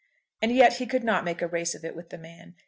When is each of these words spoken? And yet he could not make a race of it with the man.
And 0.41 0.51
yet 0.51 0.77
he 0.77 0.87
could 0.87 1.03
not 1.03 1.23
make 1.23 1.43
a 1.43 1.47
race 1.47 1.75
of 1.75 1.85
it 1.85 1.95
with 1.95 2.09
the 2.09 2.17
man. 2.17 2.55